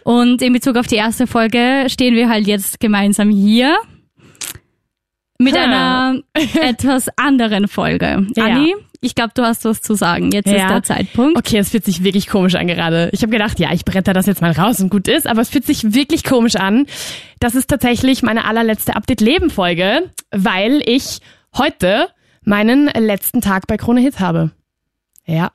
[0.02, 3.76] Und in Bezug auf die erste Folge stehen wir halt jetzt gemeinsam hier
[5.44, 5.62] mit Ha.
[5.62, 6.20] einer
[6.60, 8.26] etwas anderen Folge.
[8.36, 8.44] Ja.
[8.44, 10.30] Anni, ich glaube, du hast was zu sagen.
[10.32, 10.68] Jetzt ist Ja.
[10.68, 11.36] der Zeitpunkt.
[11.38, 13.10] Okay, es fühlt sich wirklich komisch an gerade.
[13.12, 15.50] Ich habe gedacht, ja, ich bretter das jetzt mal raus und gut ist, aber es
[15.50, 16.86] fühlt sich wirklich komisch an.
[17.40, 21.18] Das ist tatsächlich meine allerletzte Update-Leben-Folge, weil ich
[21.56, 22.08] heute
[22.44, 24.50] meinen letzten Tag bei Krone Hit habe.
[25.26, 25.50] Ja.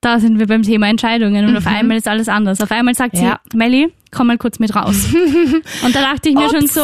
[0.00, 2.60] da sind wir beim Thema Entscheidungen und auf einmal ist alles anders.
[2.60, 3.22] Auf einmal sagt Mhm.
[3.22, 3.40] Ja.
[3.50, 5.08] sie, Melli, komm mal kurz mit raus.
[5.84, 6.74] und da dachte ich mir schon Ups.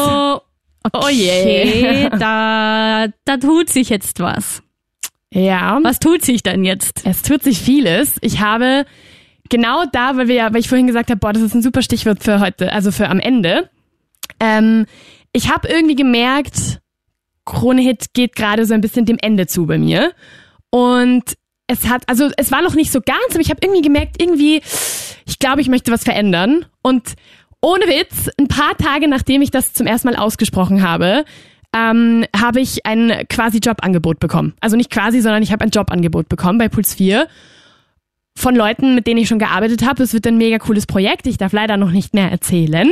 [0.85, 1.31] So, Oh je.
[1.31, 4.63] okay, da, da tut sich jetzt was.
[5.33, 5.79] Ja.
[5.83, 7.03] Was tut sich denn jetzt?
[7.07, 8.17] Es tut sich vieles.
[8.21, 8.85] Ich habe
[9.49, 11.83] genau da, weil wir ja, weil ich vorhin gesagt habe, boah, das ist ein super
[11.83, 13.71] Stichwort für heute, also für am Ende.
[14.41, 14.87] Ähm,
[15.33, 16.81] ich habe irgendwie gemerkt,
[17.45, 20.13] Krone Hit geht gerade so ein bisschen dem Ende zu bei mir.
[20.71, 21.25] Und
[21.67, 24.61] es hat, also es war noch nicht so ganz, aber ich habe irgendwie gemerkt, irgendwie,
[25.27, 26.67] ich glaube, ich möchte was verändern.
[26.83, 27.15] Und
[27.63, 31.25] ohne Witz, ein paar Tage nachdem ich das zum ersten Mal ausgesprochen habe,
[31.75, 34.55] ähm, habe ich ein quasi Jobangebot bekommen.
[34.61, 37.29] Also nicht quasi, sondern ich habe ein Jobangebot bekommen bei Puls 4
[38.37, 40.03] von Leuten, mit denen ich schon gearbeitet habe.
[40.03, 41.27] Es wird ein mega cooles Projekt.
[41.27, 42.91] Ich darf leider noch nicht mehr erzählen.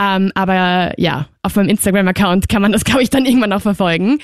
[0.00, 4.18] Ähm, aber ja, auf meinem Instagram-Account kann man das, glaube ich, dann irgendwann auch verfolgen.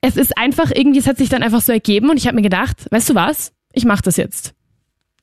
[0.00, 2.42] Es ist einfach, irgendwie, es hat sich dann einfach so ergeben und ich habe mir
[2.42, 3.52] gedacht, weißt du was?
[3.72, 4.54] Ich mache das jetzt.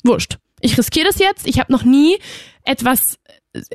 [0.03, 0.39] Wurscht.
[0.59, 1.47] Ich riskiere das jetzt.
[1.47, 2.17] Ich habe noch nie
[2.63, 3.17] etwas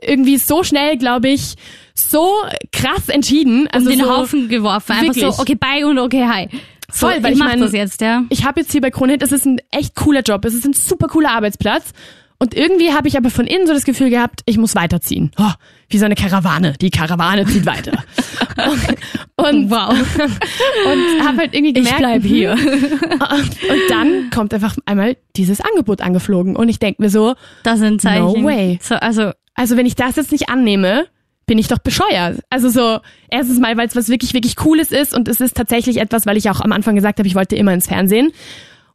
[0.00, 1.54] irgendwie so schnell, glaube ich,
[1.94, 2.30] so
[2.72, 3.68] krass entschieden.
[3.70, 4.92] Also Um den so, Haufen geworfen.
[4.92, 5.34] Einfach Wirklich.
[5.34, 6.48] so, okay, bye und okay, hi.
[6.92, 8.22] So, Voll, weil ich ich mach mein- das jetzt, ja.
[8.30, 10.72] ich habe jetzt hier bei Kronhit, es ist ein echt cooler Job, es ist ein
[10.72, 11.92] super cooler Arbeitsplatz.
[12.38, 15.30] Und irgendwie habe ich aber von innen so das Gefühl gehabt, ich muss weiterziehen.
[15.38, 15.50] Oh,
[15.88, 16.74] wie so eine Karawane.
[16.74, 17.92] Die Karawane zieht weiter.
[19.36, 19.88] und, Wow.
[20.18, 22.28] und habe halt irgendwie gemerkt, bleib mhm.
[22.28, 22.52] hier.
[22.58, 26.56] Und dann kommt einfach einmal dieses Angebot angeflogen.
[26.56, 28.42] Und ich denk mir so, Das sind Zeichen.
[28.42, 28.78] No way.
[28.82, 31.06] So, also, also wenn ich das jetzt nicht annehme,
[31.46, 32.40] bin ich doch bescheuert.
[32.50, 32.98] Also so,
[33.30, 36.36] erstens mal, weil es was wirklich, wirklich Cooles ist und es ist tatsächlich etwas, weil
[36.36, 38.32] ich auch am Anfang gesagt habe, ich wollte immer ins Fernsehen.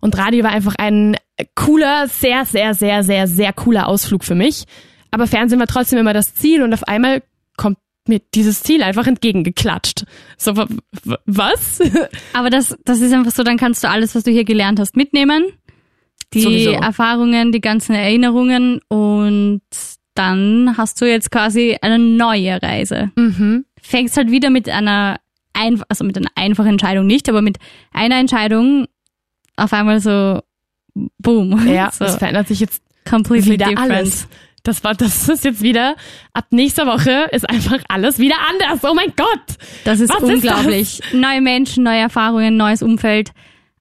[0.02, 1.16] Und Radio war einfach ein
[1.56, 4.66] cooler, sehr, sehr, sehr, sehr, sehr cooler Ausflug für mich.
[5.12, 7.22] Aber Fernsehen war trotzdem immer das Ziel und auf einmal
[7.58, 10.06] kommt mir dieses Ziel einfach entgegengeklatscht.
[10.38, 10.68] So, wa-
[11.04, 11.80] wa- was?
[12.34, 14.98] aber das, das ist einfach so, dann kannst du alles, was du hier gelernt hast,
[14.98, 15.46] mitnehmen.
[16.34, 16.72] Die Sowieso.
[16.72, 19.62] Erfahrungen, die ganzen Erinnerungen und
[20.14, 23.12] dann hast du jetzt quasi eine neue Reise.
[23.16, 23.66] Mhm.
[23.82, 25.20] Fängst halt wieder mit einer,
[25.54, 27.58] einf also mit einer einfachen Entscheidung nicht, aber mit
[27.94, 28.88] einer Entscheidung
[29.56, 30.42] auf einmal so,
[31.20, 31.68] boom.
[31.68, 33.92] Ja, so es verändert sich jetzt completely wieder different.
[33.92, 34.28] alles.
[34.64, 35.96] Das war, das ist jetzt wieder,
[36.34, 38.88] ab nächster Woche ist einfach alles wieder anders.
[38.88, 39.58] Oh mein Gott!
[39.86, 41.02] Das ist Was ist unglaublich.
[41.14, 43.32] Neue Menschen, neue Erfahrungen, neues Umfeld.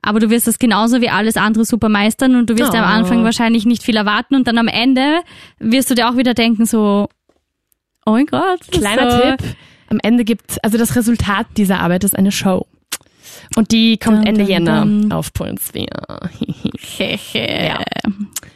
[0.02, 2.76] Aber du wirst das genauso wie alles andere super meistern und du wirst Oh.
[2.78, 5.20] am Anfang wahrscheinlich nicht viel erwarten und dann am Ende
[5.58, 7.08] wirst du dir auch wieder denken so,
[8.06, 8.60] oh mein Gott.
[8.70, 9.56] Kleiner so, Tipp.
[9.90, 12.66] Am Ende gibt, also das Resultat dieser Arbeit ist eine Show.
[13.56, 15.12] Und die kommt Dun, Ende dun, Jänner dun.
[15.12, 15.86] auf Puls 4.
[17.34, 17.78] Ja.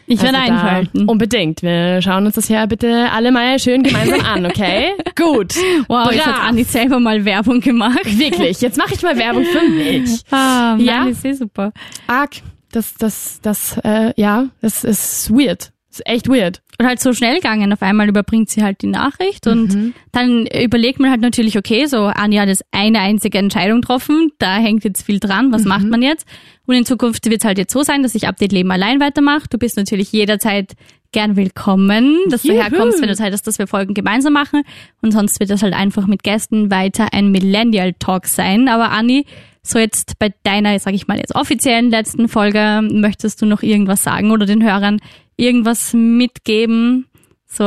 [0.07, 1.05] Ich werde Also einschalten.
[1.09, 1.63] Unbedingt.
[1.63, 4.91] Wir schauen uns das ja bitte alle mal schön gemeinsam an, okay?
[5.17, 5.55] Gut.
[5.89, 6.49] Wow, jetzt hat Brav.
[6.49, 8.05] Anni selber mal Werbung gemacht.
[8.19, 8.61] Wirklich.
[8.61, 10.21] Jetzt mache ich mal Werbung für mich.
[10.31, 11.01] Ah, Ja.
[11.05, 11.73] nein, ist eh super.
[12.07, 12.37] Arg.
[12.73, 15.71] Das, das, das, äh, ja, das ist weird.
[15.95, 16.61] Das ist echt weird.
[16.81, 17.73] Und halt so schnell gegangen.
[17.73, 22.07] Auf einmal überbringt sie halt die Nachricht und dann überlegt man halt natürlich, okay, so
[22.07, 26.03] Anja hat jetzt eine einzige Entscheidung getroffen, da hängt jetzt viel dran, was macht man
[26.03, 26.27] jetzt?
[26.67, 29.45] Und in Zukunft wird es halt jetzt so sein, dass ich Update Leben allein weitermache.
[29.49, 30.73] Du bist natürlich jederzeit
[31.13, 32.61] gern willkommen, dass du Juhu.
[32.61, 34.63] herkommst, wenn du Zeit hast, dass wir Folgen gemeinsam machen.
[35.01, 38.67] Und sonst wird das halt einfach mit Gästen weiter ein Millennial Talk sein.
[38.69, 39.27] Aber Anni,
[39.63, 44.03] so jetzt bei deiner, sag ich mal, jetzt offiziellen letzten Folge, möchtest du noch irgendwas
[44.03, 45.01] sagen oder den Hörern
[45.37, 47.07] irgendwas mitgeben?
[47.47, 47.65] So,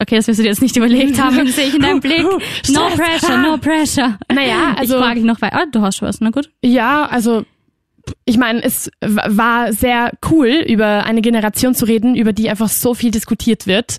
[0.00, 2.22] okay, das wirst du dir jetzt nicht überlegt haben, sehe ich in deinem Blick.
[2.22, 4.18] No pressure, no pressure.
[4.32, 5.56] Naja, also- Ich frage dich noch weiter.
[5.60, 6.50] Ah, du hast schon was, na gut.
[6.62, 7.44] Ja, also
[8.24, 12.94] ich meine, es war sehr cool, über eine Generation zu reden, über die einfach so
[12.94, 13.96] viel diskutiert wird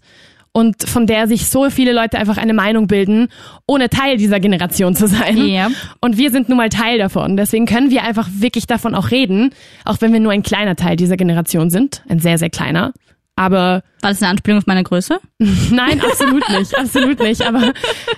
[0.58, 3.28] und von der sich so viele Leute einfach eine Meinung bilden,
[3.68, 5.38] ohne Teil dieser Generation zu sein.
[5.46, 5.70] Ja.
[6.02, 7.38] Und wir sind nun mal Teil davon.
[7.38, 9.52] Deswegen können wir einfach wirklich davon auch reden,
[9.86, 12.92] auch wenn wir nur ein kleiner Teil dieser Generation sind, ein sehr, sehr kleiner.
[13.36, 15.20] Aber War das eine Anspielung auf meine Größe?
[15.72, 17.44] nein, absolut nicht, absolut nicht.
[17.46, 17.72] Aber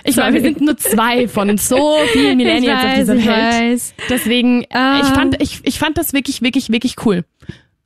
[0.04, 3.72] ich meine, wir sind nur zwei von so vielen Millennials auf dieser ich Welt.
[3.72, 3.94] weiß.
[4.08, 5.00] Deswegen, Ah.
[5.02, 7.26] ich fand, ich, ich fand das wirklich, wirklich, wirklich cool.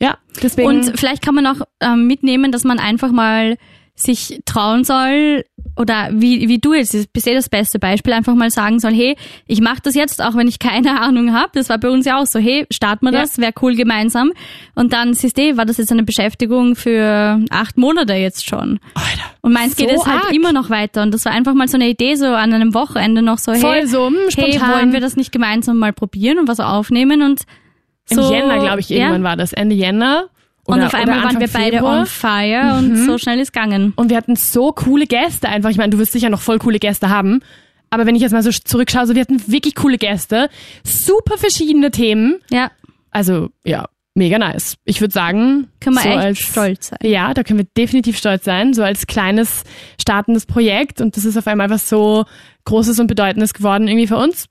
[0.00, 0.68] Ja, deswegen.
[0.68, 3.56] Und vielleicht kann man auch ähm, mitnehmen, dass man einfach mal
[4.04, 5.44] sich trauen soll
[5.76, 9.16] oder wie, wie du jetzt bist eh das beste Beispiel, einfach mal sagen soll, hey,
[9.46, 11.50] ich mache das jetzt, auch wenn ich keine Ahnung habe.
[11.54, 13.22] Das war bei uns ja auch so, hey, starten wir Ja.
[13.22, 14.32] das, wäre cool gemeinsam.
[14.74, 18.78] Und dann siehst du, war das jetzt eine Beschäftigung für acht Monate jetzt schon.
[18.94, 19.08] Alter,
[19.40, 21.02] Und meins geht so es halt immer noch weiter.
[21.02, 23.72] Und das war einfach mal so eine Idee, so an einem Wochenende noch so, Voll
[23.72, 27.42] hey, so, hm, hey, wollen wir das nicht gemeinsam mal probieren und was aufnehmen und
[28.10, 28.98] Im so, Jänner, glaube ich, ja.
[28.98, 29.52] irgendwann war das.
[29.52, 30.28] Ende Jänner.
[30.66, 32.00] Und Oder, auf einmal waren wir beide Februar.
[32.00, 33.06] on fire und Mhm.
[33.06, 33.92] so schnell ist gegangen.
[33.96, 35.70] Und wir hatten so coole Gäste einfach.
[35.70, 37.40] Ich meine, du wirst sicher noch voll coole Gäste haben.
[37.90, 40.48] Aber wenn ich jetzt mal so zurückschaue, so wir hatten wirklich coole Gäste.
[40.82, 42.40] Super verschiedene Themen.
[42.50, 42.70] Ja,
[43.10, 44.76] Also, ja, mega nice.
[44.84, 46.98] Ich würde sagen, können wir so echt als, stolz sein.
[47.02, 49.64] Ja, da können wir definitiv stolz sein, so als kleines
[50.00, 52.24] startendes Projekt und das ist auf einmal was so
[52.64, 54.46] Großes und Bedeutendes geworden irgendwie für uns.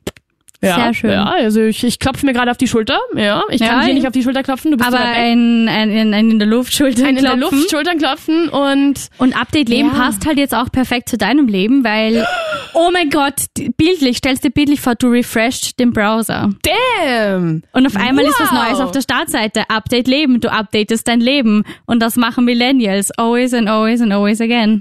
[0.64, 1.12] Ja, Sehr schön.
[1.12, 2.98] Ja, also ich, ich klopfe mir gerade auf die Schulter.
[3.16, 5.92] Ja, ich kann Ja, dir nicht auf die Schulter klopfen, du bist Aber ein, ein,
[5.92, 7.58] ein, ein in der Luft Schultern Ein in der klopfen.
[7.60, 9.96] Luft Schultern klopfen und Und Update Leben Ja.
[10.06, 12.26] passt halt jetzt auch perfekt zu deinem Leben, weil,
[12.74, 13.34] oh mein Gott,
[13.78, 16.50] bildlich, stellst dir bildlich vor, du refreshed den Browser.
[16.64, 17.64] damn.
[17.74, 18.70] Und auf einmal ist was Wow.
[18.70, 19.70] Neues auf der Startseite.
[19.70, 21.64] Update Leben, du updatest dein Leben.
[21.86, 23.12] Und das machen Millennials.
[23.18, 24.80] Always and always and always again.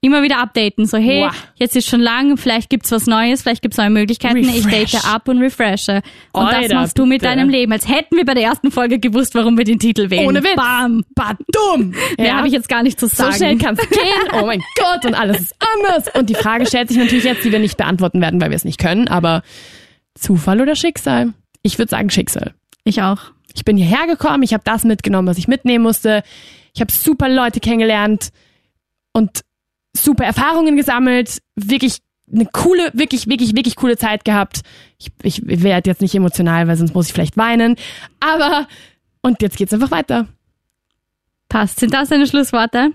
[0.00, 0.86] Immer wieder updaten.
[0.86, 1.32] So, hey, Wow.
[1.56, 4.36] jetzt ist schon lang, vielleicht gibt's was Neues, vielleicht gibt's neue Möglichkeiten.
[4.36, 4.92] Ich Refresh.
[4.92, 6.02] date ab und refreshe.
[6.32, 7.24] Und das Alter, machst du mit bitte.
[7.34, 7.72] deinem Leben.
[7.72, 10.28] Als hätten wir bei der ersten Folge gewusst, warum wir den Titel wählen.
[10.28, 10.54] Ohne Witz.
[10.54, 11.04] Bam.
[11.16, 11.94] Badum.
[12.16, 13.34] Mehr habe ich jetzt gar nicht zu so sagen.
[13.34, 14.40] schnell kann's gehen.
[14.40, 16.14] Oh mein Gott, und alles ist anders.
[16.14, 18.64] Und die Frage stellt sich natürlich jetzt, die wir nicht beantworten werden, weil wir es
[18.64, 19.42] nicht können, aber
[20.14, 21.32] Zufall oder Schicksal?
[21.62, 22.54] Ich würde sagen Schicksal.
[22.84, 23.18] Ich auch.
[23.54, 26.22] Ich bin hierher gekommen, ich habe das mitgenommen, was ich mitnehmen musste.
[26.72, 28.28] Ich habe super Leute kennengelernt
[29.12, 29.40] und
[29.96, 31.38] super Erfahrungen gesammelt.
[31.56, 31.98] Wirklich
[32.32, 34.62] eine coole, wirklich, wirklich, wirklich coole Zeit gehabt.
[34.98, 37.76] Ich, ich werde jetzt nicht emotional, weil sonst muss ich vielleicht weinen.
[38.20, 38.66] Aber,
[39.22, 40.26] und jetzt geht's einfach weiter.
[41.48, 41.80] Passt.
[41.80, 42.92] Sind das deine Schlussworte?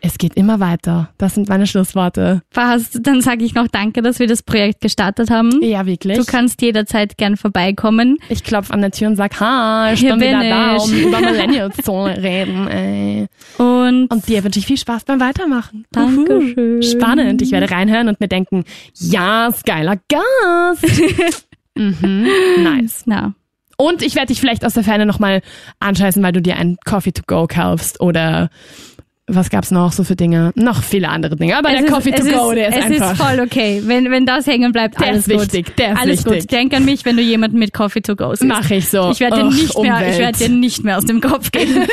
[0.00, 1.10] Es geht immer weiter.
[1.18, 2.42] Das sind meine Schlussworte.
[2.52, 2.98] Passt.
[3.02, 5.62] Dann sage ich noch Danke, dass wir das Projekt gestartet haben.
[5.62, 6.18] Ja, wirklich.
[6.18, 8.18] Du kannst jederzeit gern vorbeikommen.
[8.28, 10.82] ich klopfe an der Tür und sag, ha, ich Hier bin wieder bin da, ich.
[10.82, 12.68] um über Millennials zu reden.
[12.68, 13.26] Ey.
[13.58, 15.86] Und, Und dir wünsche ich viel Spaß beim Weitermachen.
[15.92, 16.76] Dankeschön.
[16.76, 16.82] Uhu.
[16.82, 17.40] Spannend.
[17.42, 20.84] Ich werde reinhören und mir denken, ja, ist geiler Gast.
[21.76, 22.26] mhm.
[22.62, 23.02] Nice.
[23.06, 23.34] na,
[23.78, 25.40] Und ich werde dich vielleicht aus der Ferne nochmal
[25.80, 28.50] anscheißen, weil du dir ein Coffee to go kaufst oder
[29.26, 30.52] was gab's noch so für Dinge?
[30.54, 31.56] Noch viele andere Dinge.
[31.56, 33.12] Aber Es der ist- Coffee to es go, ist, der ist es einfach.
[33.12, 33.82] ist voll okay.
[33.86, 35.42] Wenn, wenn das hängen bleibt, Der alles ist gut.
[35.42, 36.42] wichtig, der ist alles wichtig.
[36.42, 36.52] gut.
[36.52, 38.44] Denk an mich, wenn du jemanden mit Coffee to go siehst.
[38.44, 39.10] Mach ich so.
[39.10, 40.18] Ich werde dir nicht mehr, ich Umwelt.
[40.18, 41.84] werde dir nicht mehr aus dem Kopf gehen.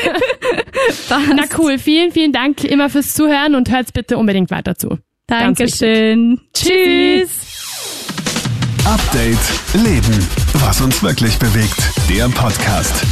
[1.10, 4.98] Na cool, vielen, vielen Dank immer fürs Zuhören und hört's bitte unbedingt weiter zu.
[5.28, 6.42] Dankeschön.
[6.54, 7.30] Tschüss.
[8.84, 9.38] Update
[9.86, 10.28] Leben.
[10.56, 11.78] Was uns wirklich bewegt.
[12.10, 13.06] Der Podcast.